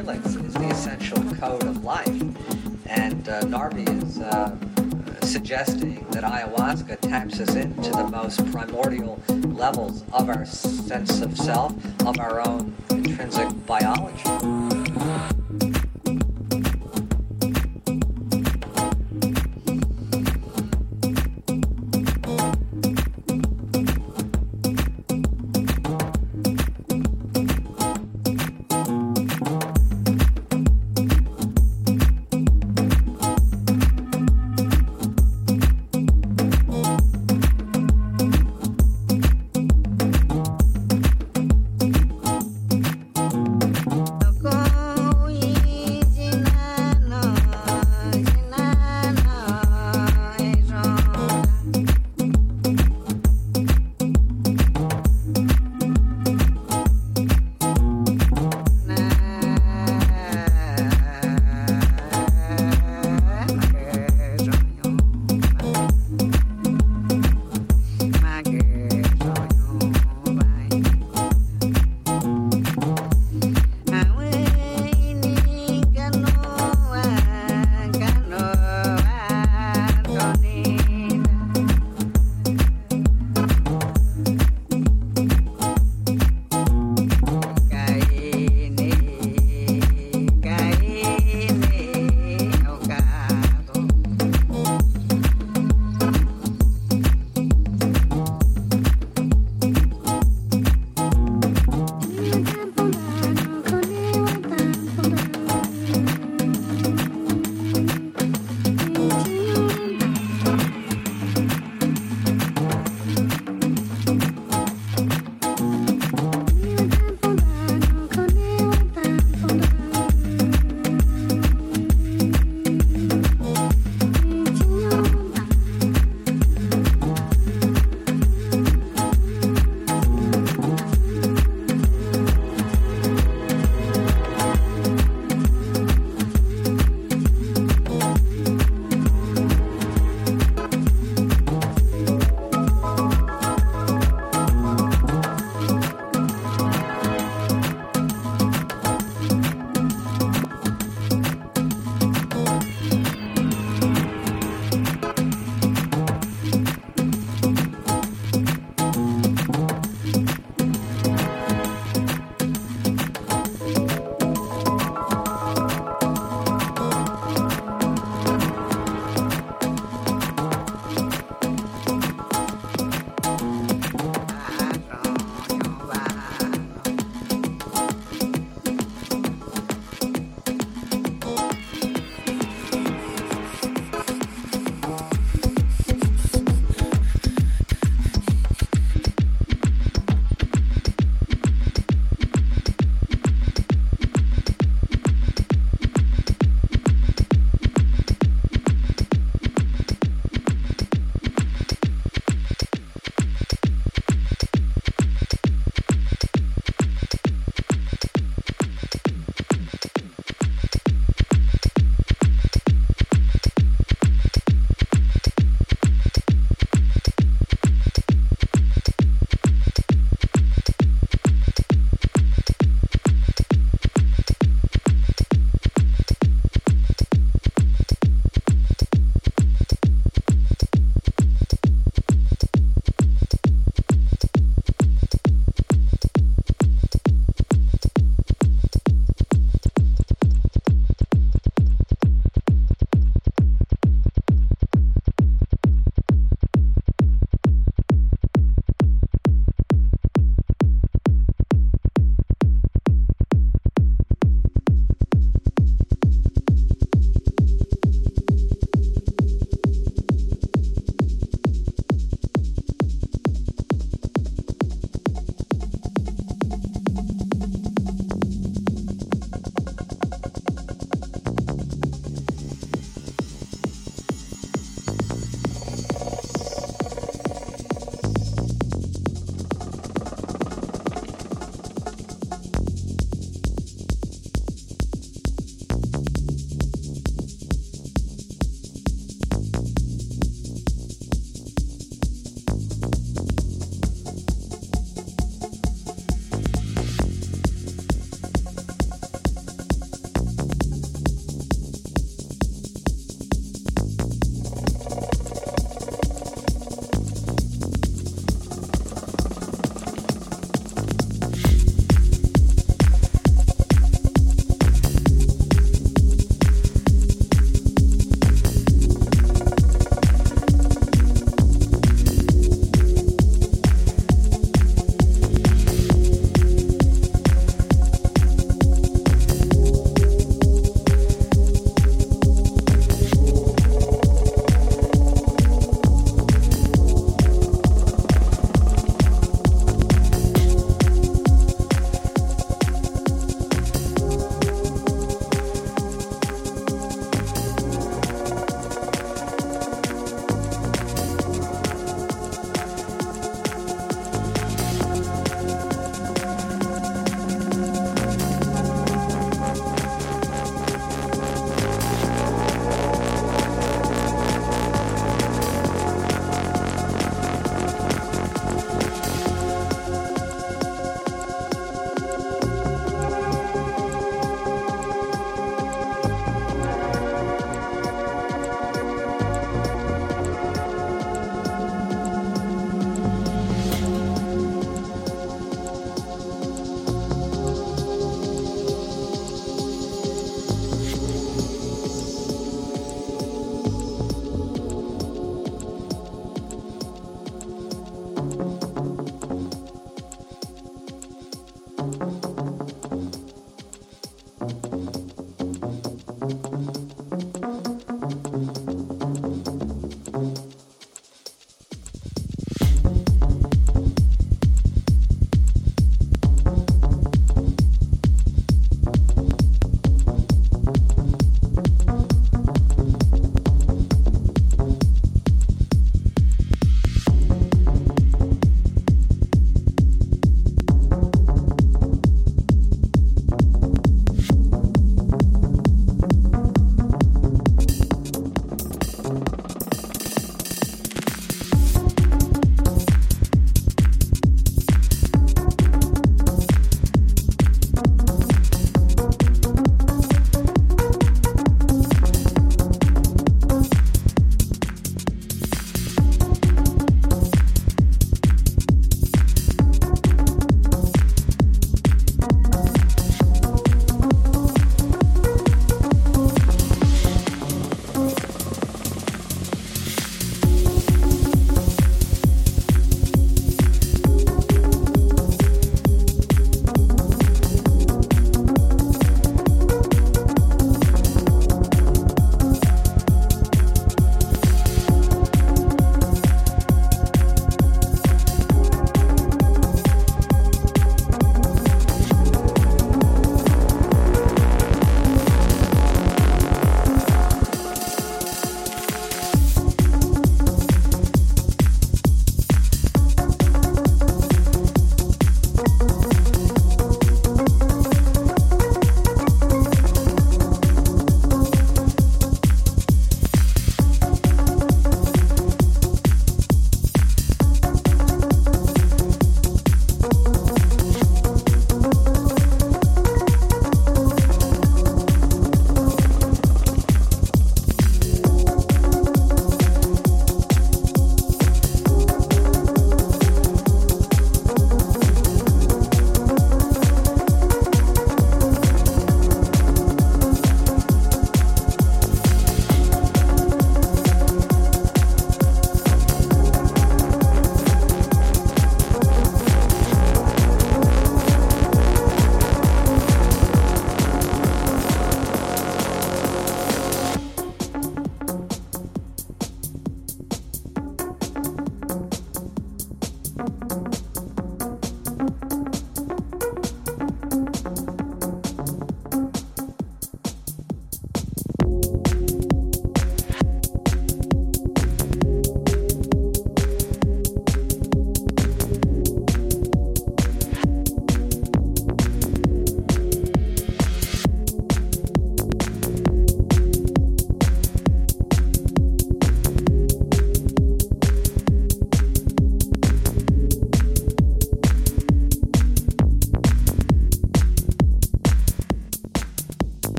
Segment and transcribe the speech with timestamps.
[0.00, 2.08] helix is the essential code of life.
[2.86, 4.56] And uh, Narby is uh,
[5.26, 8.79] suggesting that ayahuasca taps us into the most primordial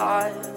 [0.00, 0.49] just